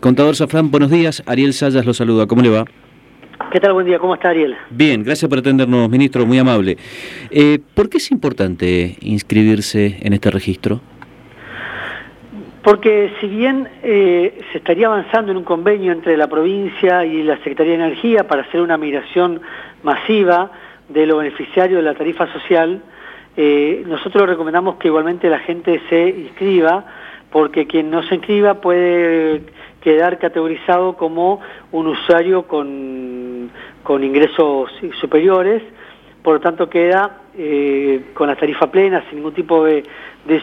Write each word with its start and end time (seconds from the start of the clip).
Contador 0.00 0.36
Safran, 0.36 0.70
buenos 0.70 0.92
días. 0.92 1.24
Ariel 1.26 1.52
Sayas 1.52 1.84
lo 1.84 1.92
saluda. 1.92 2.28
¿Cómo 2.28 2.40
le 2.40 2.50
va? 2.50 2.64
¿Qué 3.50 3.58
tal? 3.58 3.72
Buen 3.72 3.84
día. 3.84 3.98
¿Cómo 3.98 4.14
está 4.14 4.28
Ariel? 4.28 4.56
Bien, 4.70 5.02
gracias 5.02 5.28
por 5.28 5.40
atendernos, 5.40 5.90
ministro. 5.90 6.24
Muy 6.24 6.38
amable. 6.38 6.76
Eh, 7.32 7.58
¿Por 7.74 7.88
qué 7.88 7.96
es 7.96 8.12
importante 8.12 8.94
inscribirse 9.00 9.98
en 10.00 10.12
este 10.12 10.30
registro? 10.30 10.80
Porque 12.62 13.10
si 13.20 13.26
bien 13.26 13.66
eh, 13.82 14.40
se 14.52 14.58
estaría 14.58 14.86
avanzando 14.86 15.32
en 15.32 15.38
un 15.38 15.42
convenio 15.42 15.90
entre 15.90 16.16
la 16.16 16.28
provincia 16.28 17.04
y 17.04 17.24
la 17.24 17.36
Secretaría 17.38 17.72
de 17.72 17.84
Energía 17.86 18.28
para 18.28 18.42
hacer 18.42 18.60
una 18.60 18.78
migración 18.78 19.40
masiva 19.82 20.52
de 20.88 21.06
los 21.06 21.18
beneficiarios 21.18 21.78
de 21.78 21.82
la 21.82 21.96
tarifa 21.96 22.32
social, 22.32 22.84
eh, 23.36 23.82
nosotros 23.84 24.28
recomendamos 24.28 24.76
que 24.76 24.86
igualmente 24.86 25.28
la 25.28 25.40
gente 25.40 25.82
se 25.88 26.08
inscriba, 26.08 26.84
porque 27.32 27.66
quien 27.66 27.90
no 27.90 28.04
se 28.04 28.14
inscriba 28.14 28.60
puede 28.60 29.42
quedar 29.80 30.18
categorizado 30.18 30.96
como 30.96 31.40
un 31.72 31.86
usuario 31.86 32.42
con, 32.46 33.50
con 33.82 34.04
ingresos 34.04 34.70
superiores, 35.00 35.62
por 36.22 36.34
lo 36.34 36.40
tanto 36.40 36.68
queda 36.68 37.22
eh, 37.36 38.06
con 38.14 38.28
la 38.28 38.36
tarifa 38.36 38.70
plena, 38.70 39.04
sin 39.08 39.16
ningún 39.16 39.34
tipo 39.34 39.64
de, 39.64 39.84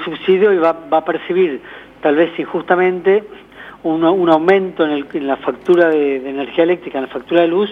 subsidio 0.03 0.51
y 0.51 0.57
va, 0.57 0.71
va, 0.71 0.99
a 0.99 1.05
percibir, 1.05 1.61
tal 2.01 2.15
vez 2.15 2.31
injustamente, 2.39 3.23
un, 3.83 4.03
un 4.03 4.29
aumento 4.29 4.85
en, 4.85 5.05
en, 5.13 5.27
la 5.27 5.37
factura 5.37 5.89
de, 5.89 6.27
energía 6.27 6.63
eléctrica, 6.63 6.97
en 6.97 7.05
la 7.05 7.11
factura 7.11 7.41
de 7.41 7.47
luz, 7.47 7.69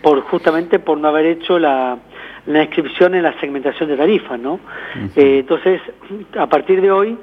por 0.00 0.20
justamente 0.22 0.78
por 0.78 0.96
no 0.96 1.08
haber 1.08 1.26
hecho 1.26 1.58
la, 1.58 1.98
la 2.46 2.62
inscripción 2.62 3.14
en 3.14 3.24
la 3.24 3.38
segmentación 3.40 3.88
de 3.88 3.96
tarifas, 3.96 4.40
¿no? 4.40 4.60
Eh, 5.16 5.40
entonces, 5.40 5.82
a 6.38 6.46
partir 6.46 6.80
de 6.80 6.90
hoy, 6.90 7.18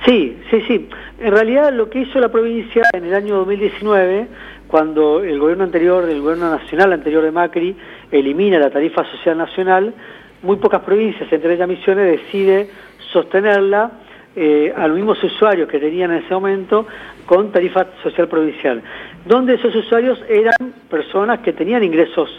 Sí, 0.04 0.36
sí, 0.50 0.62
sí. 0.68 0.90
En 1.20 1.32
realidad 1.32 1.72
lo 1.74 1.92
que 1.92 2.00
hizo 2.00 2.20
la 2.20 2.32
provincia 2.32 2.82
en 2.94 3.06
el 3.06 3.14
año 3.14 3.36
2019 3.36 4.28
cuando 4.70 5.24
el 5.24 5.40
gobierno 5.40 5.64
anterior, 5.64 6.08
el 6.08 6.22
gobierno 6.22 6.52
nacional 6.52 6.94
anterior 6.94 7.24
de 7.24 7.32
Macri, 7.32 7.76
elimina 8.12 8.60
la 8.60 8.70
tarifa 8.70 9.04
social 9.06 9.38
nacional, 9.38 9.94
muy 10.42 10.58
pocas 10.58 10.82
provincias, 10.82 11.32
entre 11.32 11.54
ellas 11.54 11.68
Misiones, 11.68 12.20
decide 12.20 12.70
sostenerla 13.12 13.92
eh, 14.36 14.74
a 14.76 14.88
los 14.88 14.96
mismos 14.96 15.24
usuarios 15.24 15.68
que 15.68 15.80
tenían 15.80 16.12
en 16.12 16.24
ese 16.24 16.34
momento 16.34 16.86
con 17.26 17.52
tarifa 17.52 17.88
social 18.04 18.28
provincial, 18.28 18.82
donde 19.26 19.56
esos 19.56 19.76
usuarios 19.76 20.20
eran 20.30 20.74
personas 20.90 21.40
que 21.40 21.54
tenían 21.54 21.84
ingresos 21.84 22.30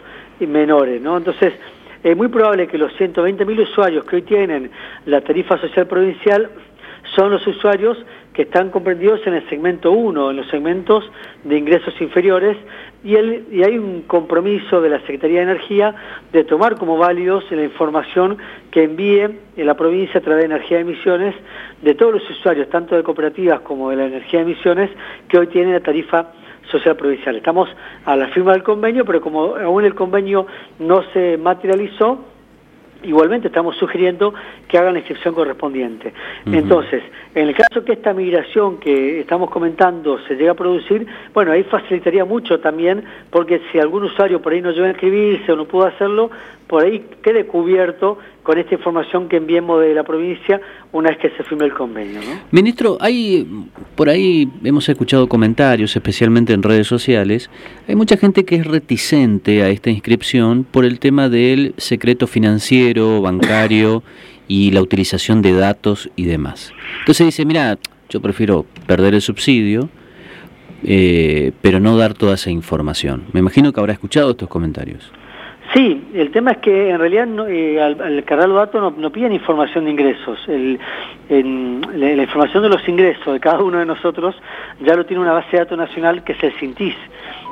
menores, 0.46 1.00
¿no? 1.02 1.18
Entonces, 1.18 1.52
es 2.02 2.16
muy 2.16 2.28
probable 2.28 2.66
que 2.66 2.78
los 2.78 2.92
120.000 2.92 3.60
usuarios 3.60 4.04
que 4.04 4.16
hoy 4.16 4.22
tienen 4.22 4.70
la 5.04 5.20
tarifa 5.20 5.58
social 5.58 5.86
provincial 5.86 6.50
son 7.14 7.30
los 7.30 7.46
usuarios 7.46 7.98
que 8.32 8.42
están 8.42 8.70
comprendidos 8.70 9.20
en 9.26 9.34
el 9.34 9.48
segmento 9.48 9.90
1, 9.90 10.30
en 10.30 10.36
los 10.36 10.48
segmentos 10.48 11.04
de 11.44 11.58
ingresos 11.58 11.92
inferiores, 12.00 12.56
y, 13.02 13.16
hay 13.16 13.78
un 13.78 14.02
compromiso 14.02 14.80
de 14.80 14.90
la 14.90 15.00
Secretaría 15.00 15.38
de 15.38 15.52
Energía 15.52 15.94
de 16.32 16.44
tomar 16.44 16.76
como 16.76 16.98
válidos 16.98 17.44
la 17.50 17.64
información 17.64 18.38
que 18.70 18.84
envíe 18.84 19.22
en 19.56 19.66
la 19.66 19.74
provincia 19.74 20.20
a 20.20 20.22
través 20.22 20.42
de 20.42 20.54
Energía 20.54 20.76
de 20.78 20.82
Emisiones 20.82 21.34
de 21.82 21.94
todos 21.94 22.14
los 22.14 22.30
usuarios, 22.30 22.68
tanto 22.68 22.96
de 22.96 23.02
cooperativas 23.02 23.60
como 23.60 23.90
de 23.90 23.96
la 23.96 24.06
Energía 24.06 24.40
de 24.40 24.52
Emisiones, 24.52 24.90
que 25.28 25.38
hoy 25.38 25.46
tienen 25.46 25.72
la 25.72 25.80
tarifa 25.80 26.32
social 26.70 26.96
provincial. 26.96 27.36
Estamos 27.36 27.68
a 28.04 28.16
la 28.16 28.28
firma 28.28 28.52
del 28.52 28.62
convenio, 28.62 29.04
pero 29.04 29.20
como 29.20 29.56
aún 29.56 29.84
el 29.84 29.94
convenio 29.94 30.46
no 30.78 31.02
se 31.12 31.36
materializó, 31.38 32.24
igualmente 33.02 33.48
estamos 33.48 33.76
sugiriendo 33.76 34.34
que 34.68 34.78
hagan 34.78 34.94
la 34.94 35.00
inscripción 35.00 35.34
correspondiente. 35.34 36.12
Entonces, 36.46 37.02
en 37.34 37.48
el 37.48 37.54
caso 37.54 37.84
que 37.84 37.92
esta 37.92 38.12
migración 38.12 38.78
que 38.78 39.20
estamos 39.20 39.50
comentando 39.50 40.18
se 40.26 40.34
llegue 40.34 40.50
a 40.50 40.54
producir, 40.54 41.06
bueno, 41.32 41.52
ahí 41.52 41.62
facilitaría 41.64 42.24
mucho 42.24 42.60
también, 42.60 43.04
porque 43.30 43.60
si 43.70 43.78
algún 43.78 44.04
usuario 44.04 44.42
por 44.42 44.52
ahí 44.52 44.60
no 44.60 44.72
llega 44.72 44.86
a 44.86 44.90
inscribirse 44.90 45.52
o 45.52 45.56
no 45.56 45.64
pudo 45.64 45.86
hacerlo, 45.86 46.30
por 46.70 46.84
ahí 46.84 47.04
quede 47.20 47.46
cubierto 47.46 48.16
con 48.44 48.56
esta 48.56 48.76
información 48.76 49.28
que 49.28 49.38
enviemos 49.38 49.80
de 49.80 49.92
la 49.92 50.04
provincia 50.04 50.60
una 50.92 51.10
vez 51.10 51.18
que 51.18 51.30
se 51.30 51.42
firme 51.42 51.64
el 51.64 51.74
convenio. 51.74 52.20
¿no? 52.20 52.40
Ministro, 52.52 52.96
hay 53.00 53.44
por 53.96 54.08
ahí 54.08 54.48
hemos 54.62 54.88
escuchado 54.88 55.28
comentarios, 55.28 55.96
especialmente 55.96 56.52
en 56.52 56.62
redes 56.62 56.86
sociales, 56.86 57.50
hay 57.88 57.96
mucha 57.96 58.16
gente 58.16 58.44
que 58.44 58.54
es 58.54 58.66
reticente 58.68 59.64
a 59.64 59.68
esta 59.68 59.90
inscripción 59.90 60.62
por 60.62 60.84
el 60.84 61.00
tema 61.00 61.28
del 61.28 61.74
secreto 61.76 62.28
financiero, 62.28 63.20
bancario 63.20 64.04
y 64.46 64.70
la 64.70 64.80
utilización 64.80 65.42
de 65.42 65.54
datos 65.54 66.08
y 66.14 66.26
demás. 66.26 66.72
Entonces 67.00 67.26
dice, 67.26 67.44
mira, 67.44 67.78
yo 68.08 68.22
prefiero 68.22 68.64
perder 68.86 69.14
el 69.14 69.22
subsidio, 69.22 69.88
eh, 70.84 71.50
pero 71.62 71.80
no 71.80 71.96
dar 71.96 72.14
toda 72.14 72.34
esa 72.34 72.50
información. 72.50 73.24
Me 73.32 73.40
imagino 73.40 73.72
que 73.72 73.80
habrá 73.80 73.92
escuchado 73.92 74.30
estos 74.30 74.48
comentarios. 74.48 75.12
Sí, 75.72 76.10
el 76.14 76.32
tema 76.32 76.52
es 76.52 76.58
que 76.58 76.90
en 76.90 76.98
realidad 76.98 77.28
eh, 77.48 77.80
al, 77.80 78.24
cargar 78.24 78.48
los 78.48 78.58
datos 78.58 78.92
no, 78.96 79.10
piden 79.12 79.32
información 79.32 79.84
de 79.84 79.92
ingresos. 79.92 80.40
la, 80.48 82.22
información 82.22 82.64
de 82.64 82.68
los 82.68 82.88
ingresos 82.88 83.32
de 83.32 83.38
cada 83.38 83.62
uno 83.62 83.78
de 83.78 83.86
nosotros 83.86 84.34
ya 84.80 84.96
lo 84.96 85.06
tiene 85.06 85.22
una 85.22 85.32
base 85.32 85.50
de 85.52 85.58
datos 85.58 85.78
nacional 85.78 86.24
que 86.24 86.32
es 86.32 86.42
el 86.42 86.52
CINTIS. 86.54 86.96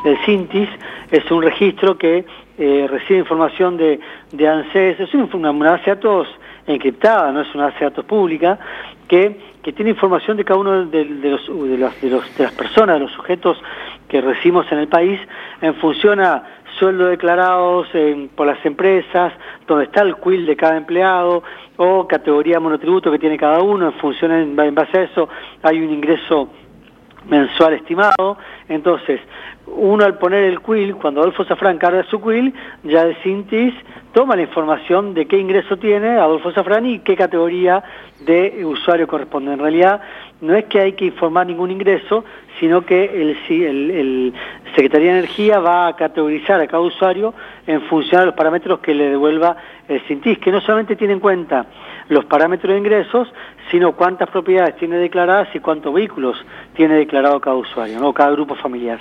El 0.05 0.19
CINTIS 0.25 0.69
es 1.13 1.31
un 1.31 1.43
registro 1.43 1.97
que 1.97 2.25
eh, 2.59 2.87
recibe 2.91 3.21
información 3.21 3.77
de, 3.77 4.01
de 4.33 4.49
ANSES, 4.49 4.99
es 4.99 5.15
una, 5.15 5.53
base 5.53 5.85
de 5.85 5.95
datos 5.95 6.29
encriptada, 6.67 7.31
no 7.31 7.43
es 7.43 7.55
una 7.55 7.67
base 7.67 7.79
de 7.79 7.85
datos 7.85 8.05
pública, 8.05 8.59
que, 9.07 9.39
que 9.63 9.73
tiene 9.73 9.93
información 9.93 10.37
de 10.37 10.45
cada 10.45 10.59
uno 10.59 10.87
de, 10.87 11.05
de, 11.05 11.31
los, 11.31 11.47
de, 11.47 11.79
los, 11.79 12.01
de 12.37 12.45
las 12.45 12.53
personas, 12.53 12.97
de 12.97 13.01
los 13.01 13.13
sujetos 13.13 13.63
que 14.09 14.21
recibimos 14.21 14.71
en 14.73 14.79
el 14.79 14.89
país, 14.89 15.21
en 15.63 15.75
función 15.77 16.21
a 16.21 16.43
sueldos 16.79 17.11
declarados 17.11 17.89
por 18.35 18.47
las 18.47 18.65
empresas, 18.65 19.33
donde 19.67 19.85
está 19.85 20.03
el 20.03 20.17
quill 20.17 20.47
de 20.47 20.57
cada 20.57 20.77
empleado, 20.77 21.43
o 21.77 22.07
categoría 22.07 22.61
monotributo 22.61 23.11
que 23.11 23.19
tiene 23.19 23.37
cada 23.37 23.63
uno, 23.63 23.87
en 23.87 23.93
función, 23.95 24.33
en, 24.33 24.75
base 24.75 24.99
a 24.99 25.03
eso, 25.03 25.29
hay 25.63 25.81
un 25.81 25.91
ingreso 25.91 26.49
mensual 27.29 27.75
estimado. 27.75 28.39
Entonces, 28.69 29.21
uno 29.77 30.05
al 30.05 30.19
poner 30.19 30.45
el 30.45 30.61
quill, 30.61 30.97
cuando 30.97 31.21
Adolfo 31.21 31.45
Safran 31.45 31.79
carga 31.79 32.05
su 32.05 32.21
quill, 32.21 32.53
ya 32.85 33.03
el 33.03 33.17
Sintis 33.23 33.75
toma 34.13 34.37
la 34.37 34.43
información 34.43 35.15
de 35.15 35.27
qué 35.27 35.39
ingreso 35.39 35.77
tiene 35.77 36.19
Adolfo 36.19 36.53
Safran 36.53 36.87
y 36.87 37.01
qué 37.01 37.17
categoría 37.17 37.83
de 38.21 38.65
usuario 38.65 39.07
corresponde. 39.07 39.53
En 39.53 39.59
realidad 39.59 40.01
no 40.41 40.55
es 40.55 40.65
que 40.67 40.81
hay 40.81 40.93
que 40.93 41.07
informar 41.07 41.47
ningún 41.47 41.71
ingreso, 41.71 42.25
sino 42.61 42.85
que 42.85 43.05
el, 43.05 43.37
el, 43.49 43.91
el 43.91 44.35
Secretaría 44.75 45.13
de 45.13 45.19
Energía 45.19 45.61
va 45.61 45.89
a 45.89 45.97
categorizar 45.97 46.61
a 46.61 46.67
cada 46.67 46.83
usuario 46.83 47.35
en 47.67 47.83
función 47.83 48.21
de 48.23 48.27
los 48.27 48.35
parámetros 48.35 48.81
que 48.81 48.95
le 48.95 49.11
devuelva 49.11 49.57
el 49.89 50.01
Sintis, 50.07 50.39
que 50.39 50.51
no 50.51 50.61
solamente 50.61 50.97
tiene 50.97 51.15
en 51.15 51.21
cuenta 51.21 51.67
los 52.09 52.25
parámetros 52.25 52.73
de 52.73 52.79
ingresos, 52.79 53.29
sino 53.71 53.93
cuántas 53.93 54.29
propiedades 54.31 54.77
tiene 54.77 54.97
declaradas 54.97 55.49
y 55.55 55.61
cuántos 55.61 55.93
vehículos 55.93 56.37
tiene 56.75 56.95
declarado 56.95 57.41
cada 57.41 57.57
usuario, 57.57 58.01
¿no? 58.01 58.13
cada 58.13 58.31
grupo 58.31 58.55
familiar. 58.55 59.01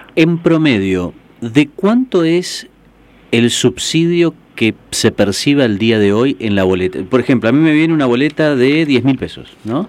Promedio, 0.58 1.14
¿de 1.40 1.70
cuánto 1.70 2.24
es 2.24 2.68
el 3.32 3.52
subsidio 3.52 4.34
que 4.56 4.74
se 4.90 5.12
perciba 5.12 5.66
el 5.66 5.78
día 5.78 6.00
de 6.00 6.14
hoy 6.14 6.36
en 6.40 6.56
la 6.56 6.64
boleta? 6.64 6.98
Por 7.08 7.20
ejemplo, 7.20 7.48
a 7.48 7.52
mí 7.52 7.60
me 7.60 7.74
viene 7.74 7.94
una 7.94 8.08
boleta 8.08 8.56
de 8.56 8.88
10 8.88 9.04
mil 9.04 9.20
pesos, 9.20 9.56
¿no? 9.64 9.88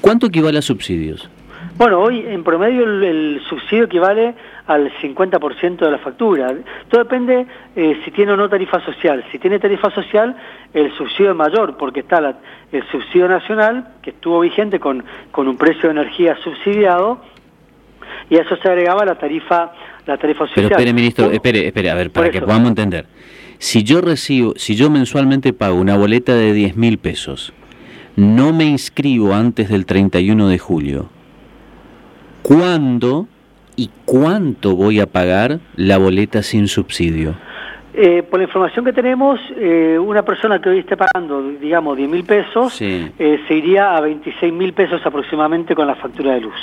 ¿Cuánto 0.00 0.26
equivale 0.26 0.58
a 0.58 0.62
subsidios? 0.62 1.30
Bueno, 1.76 2.00
hoy 2.00 2.24
en 2.26 2.42
promedio 2.42 2.82
el, 2.82 3.40
subsidio 3.48 3.84
equivale 3.84 4.34
al 4.66 4.90
50% 5.00 5.76
de 5.76 5.90
la 5.92 5.98
factura. 5.98 6.52
Todo 6.88 7.04
depende 7.04 7.46
eh, 7.76 8.00
si 8.04 8.10
tiene 8.10 8.32
o 8.32 8.36
no 8.36 8.48
tarifa 8.48 8.84
social. 8.84 9.24
Si 9.30 9.38
tiene 9.38 9.60
tarifa 9.60 9.92
social, 9.92 10.34
el 10.74 10.92
subsidio 10.96 11.30
es 11.30 11.36
mayor, 11.36 11.76
porque 11.76 12.00
está 12.00 12.34
el 12.72 12.84
subsidio 12.90 13.28
nacional, 13.28 13.94
que 14.02 14.10
estuvo 14.10 14.40
vigente 14.40 14.80
con, 14.80 15.04
con 15.30 15.46
un 15.46 15.56
precio 15.56 15.82
de 15.82 16.00
energía 16.00 16.36
subsidiado, 16.42 17.20
y 18.30 18.36
a 18.36 18.42
eso 18.42 18.56
se 18.56 18.68
agregaba 18.68 19.04
la 19.04 19.16
tarifa 19.16 19.72
la 20.08 20.16
tarifa 20.16 20.46
social. 20.46 20.54
Pero 20.54 20.68
espere, 20.68 20.92
ministro, 20.92 21.30
espere, 21.30 21.66
espere, 21.66 21.90
a 21.90 21.94
ver, 21.94 22.10
para 22.10 22.30
que 22.30 22.40
podamos 22.40 22.70
entender. 22.70 23.06
Si 23.58 23.82
yo 23.82 24.00
recibo, 24.00 24.54
si 24.56 24.74
yo 24.74 24.90
mensualmente 24.90 25.52
pago 25.52 25.76
una 25.76 25.96
boleta 25.96 26.34
de 26.34 26.52
10 26.52 26.76
mil 26.76 26.98
pesos, 26.98 27.52
no 28.16 28.52
me 28.52 28.64
inscribo 28.64 29.34
antes 29.34 29.68
del 29.68 29.84
31 29.84 30.48
de 30.48 30.58
julio, 30.58 31.10
¿cuándo 32.42 33.28
y 33.76 33.90
cuánto 34.04 34.74
voy 34.74 35.00
a 35.00 35.06
pagar 35.06 35.60
la 35.76 35.98
boleta 35.98 36.42
sin 36.42 36.68
subsidio? 36.68 37.34
Eh, 37.94 38.22
por 38.22 38.38
la 38.38 38.44
información 38.44 38.84
que 38.84 38.92
tenemos, 38.92 39.40
eh, 39.56 39.98
una 39.98 40.22
persona 40.22 40.60
que 40.60 40.68
hoy 40.68 40.78
esté 40.78 40.96
pagando, 40.96 41.42
digamos, 41.60 41.96
10 41.96 42.08
mil 42.08 42.24
pesos, 42.24 42.80
eh, 42.80 43.40
se 43.48 43.54
iría 43.54 43.96
a 43.96 44.00
26 44.00 44.52
mil 44.52 44.72
pesos 44.72 45.04
aproximadamente 45.04 45.74
con 45.74 45.86
la 45.86 45.96
factura 45.96 46.34
de 46.34 46.42
luz. 46.42 46.60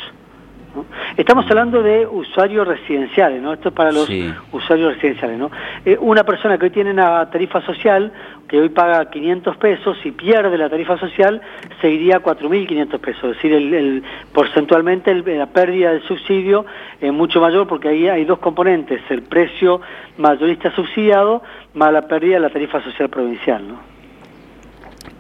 Estamos 1.18 1.46
hablando 1.50 1.82
de 1.82 2.06
usuarios 2.06 2.68
residenciales, 2.68 3.42
¿no? 3.42 3.54
Esto 3.54 3.70
es 3.70 3.76
para 3.76 3.92
los 3.92 4.10
usuarios 4.52 4.96
residenciales, 4.96 5.38
¿no? 5.38 5.52
Eh, 5.86 5.98
una 6.00 6.24
persona 6.24 6.58
que 6.58 6.66
hoy 6.66 6.72
tiene 6.72 6.92
una 6.92 7.30
tarifa 7.30 7.62
social, 7.62 8.12
que 8.48 8.60
hoy 8.60 8.70
paga 8.70 9.10
500 9.10 9.58
pesos 9.58 9.98
y 10.04 10.12
pierde 10.12 10.58
la 10.58 10.70
tarifa 10.70 10.98
social, 10.98 11.42
se 11.82 11.90
iría 11.90 12.18
a 12.18 12.24
4.500 12.24 13.00
pesos. 13.00 13.24
Es 13.24 13.36
decir, 13.38 13.54
el, 13.54 14.04
porcentualmente 14.34 15.14
la 15.14 15.48
pérdida 15.48 15.92
del 15.92 16.04
subsidio 16.04 16.66
es 17.00 17.14
mucho 17.14 17.40
mayor 17.40 17.68
porque 17.68 17.90
ahí 17.90 18.08
hay 18.08 18.26
dos 18.26 18.40
componentes, 18.40 19.02
el 19.10 19.24
precio 19.24 19.82
mayorista 20.18 20.74
subsidiado 20.76 21.42
más 21.74 21.92
la 21.92 22.08
pérdida 22.08 22.36
de 22.36 22.42
la 22.42 22.50
tarifa 22.50 22.84
social 22.84 23.10
provincial, 23.10 23.68
¿no? 23.68 23.96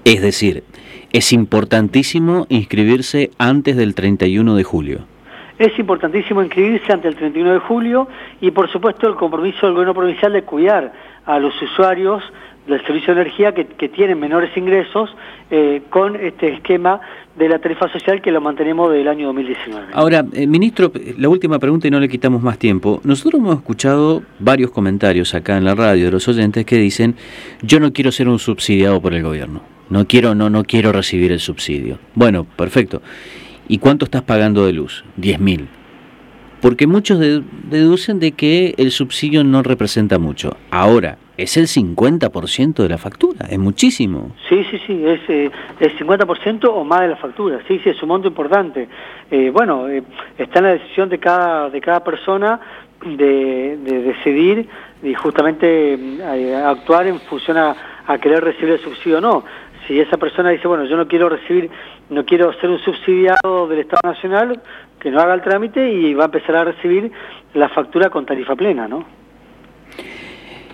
Es 0.06 0.22
decir, 0.22 0.64
es 1.12 1.34
importantísimo 1.34 2.46
inscribirse 2.50 3.32
antes 3.40 3.76
del 3.76 3.96
31 3.96 4.56
de 4.56 4.64
julio. 4.64 5.15
Es 5.58 5.78
importantísimo 5.80 6.42
inscribirse 6.42 6.92
ante 6.92 7.08
el 7.08 7.16
31 7.16 7.54
de 7.54 7.60
julio 7.60 8.08
y 8.42 8.52
por 8.52 8.70
supuesto 8.70 9.08
el 9.08 9.16
compromiso 9.16 9.66
del 9.66 9.74
gobierno 9.74 9.94
provincial 9.94 10.34
de 10.34 10.44
cuidar 10.44 10.92
a 11.26 11.40
los 11.40 11.60
usuarios 11.62 12.24
del 12.68 12.84
servicio 12.86 13.14
de 13.14 13.22
energía 13.22 13.54
que, 13.54 13.90
tienen 13.90 14.20
menores 14.20 14.56
ingresos 14.58 15.16
eh, 15.52 15.84
con 15.90 16.16
este 16.16 16.54
esquema 16.54 17.00
de 17.38 17.48
la 17.48 17.60
tarifa 17.60 17.88
social 17.90 18.22
que 18.22 18.32
lo 18.32 18.42
mantenemos 18.42 18.92
del 18.92 19.08
año 19.08 19.28
2019. 19.28 19.88
Ahora, 19.94 20.26
eh, 20.34 20.48
ministro, 20.48 20.92
la 21.18 21.30
última 21.30 21.60
pregunta 21.60 21.88
y 21.88 21.92
no 21.92 22.00
le 22.00 22.10
quitamos 22.10 22.42
más 22.42 22.58
tiempo. 22.58 23.02
Nosotros 23.04 23.40
hemos 23.40 23.58
escuchado 23.58 24.24
varios 24.40 24.72
comentarios 24.72 25.36
acá 25.36 25.58
en 25.58 25.64
la 25.64 25.76
radio 25.76 26.06
de 26.06 26.12
los 26.12 26.28
oyentes 26.28 26.66
que 26.66 26.78
dicen 26.78 27.16
yo 27.62 27.80
no 27.80 27.94
quiero 27.94 28.12
ser 28.12 28.28
un 28.28 28.40
subsidiado 28.40 29.00
por 29.00 29.14
el 29.14 29.22
gobierno, 29.22 29.62
no 29.90 30.06
quiero, 30.08 30.34
no, 30.34 30.50
no 30.50 30.64
quiero 30.64 30.92
recibir 30.92 31.32
el 31.32 31.40
subsidio. 31.40 32.00
Bueno, 32.16 32.46
perfecto. 32.56 33.02
¿Y 33.68 33.80
cuánto 33.80 34.06
estás 34.06 34.22
pagando 34.22 34.66
de 34.66 34.74
luz? 34.74 35.04
10 35.18 35.40
mil. 35.40 35.68
Porque 36.62 36.88
muchos 36.88 37.20
deducen 37.20 38.20
de 38.20 38.32
que 38.32 38.74
el 38.78 38.92
subsidio 38.92 39.44
no 39.44 39.62
representa 39.62 40.18
mucho. 40.18 40.58
Ahora, 40.72 41.18
es 41.38 41.58
el 41.58 41.68
50% 41.68 42.76
de 42.76 42.90
la 42.90 42.98
factura, 42.98 43.48
es 43.50 43.60
muchísimo. 43.60 44.32
Sí, 44.48 44.66
sí, 44.72 44.80
sí, 44.88 45.06
es 45.06 45.20
eh, 45.30 45.52
el 45.80 45.98
50% 45.98 46.70
o 46.74 46.84
más 46.84 47.02
de 47.02 47.10
la 47.10 47.18
factura, 47.18 47.60
sí, 47.68 47.80
sí, 47.84 47.90
es 47.90 48.02
un 48.02 48.10
monto 48.10 48.28
importante. 48.28 48.88
Eh, 49.30 49.50
bueno, 49.52 49.88
eh, 49.90 50.04
está 50.38 50.60
en 50.60 50.66
la 50.66 50.72
decisión 50.72 51.10
de 51.10 51.20
cada, 51.20 51.70
de 51.70 51.82
cada 51.82 52.04
persona 52.04 52.60
de, 53.06 53.78
decidir 53.78 54.68
y 55.04 55.14
justamente 55.14 56.00
actuar 56.66 57.06
en 57.08 57.20
función 57.20 57.58
a, 57.58 57.76
a 58.08 58.18
querer 58.18 58.44
recibir 58.44 58.72
el 58.72 58.80
subsidio 58.80 59.18
o 59.18 59.22
no 59.22 59.44
si 59.88 60.00
esa 60.00 60.18
persona 60.18 60.50
dice, 60.50 60.68
bueno, 60.68 60.86
yo 60.86 60.98
no 60.98 61.08
quiero 61.08 61.30
recibir, 61.30 61.70
no 62.10 62.26
quiero 62.26 62.54
ser 62.60 62.70
un 62.70 62.80
subsidiado 62.80 63.68
del 63.68 63.80
Estado 63.80 64.14
Nacional, 64.14 64.62
que 65.00 65.12
no 65.12 65.20
haga 65.20 65.34
el 65.34 65.42
trámite 65.42 65.92
y 65.92 66.14
va 66.14 66.24
a 66.24 66.26
empezar 66.26 66.56
a 66.56 66.64
recibir 66.66 67.12
la 67.54 67.70
factura 67.70 68.10
con 68.10 68.26
tarifa 68.26 68.56
plena, 68.56 68.88
¿no? 68.88 69.06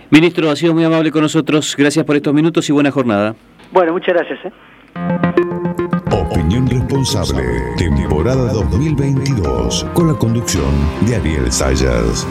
Ministro, 0.09 0.49
ha 0.49 0.55
sido 0.55 0.73
muy 0.73 0.83
amable 0.83 1.11
con 1.11 1.21
nosotros. 1.21 1.75
Gracias 1.77 2.05
por 2.05 2.15
estos 2.15 2.33
minutos 2.33 2.67
y 2.69 2.73
buena 2.73 2.91
jornada. 2.91 3.33
Bueno, 3.71 3.93
muchas 3.93 4.15
gracias. 4.15 4.39
¿eh? 4.45 4.51
Opinión 6.11 6.67
Responsable, 6.67 7.43
temporada 7.77 8.51
2022, 8.51 9.85
con 9.93 10.07
la 10.07 10.13
conducción 10.15 10.71
de 11.07 11.15
Ariel 11.15 11.51
Sayas. 11.51 12.27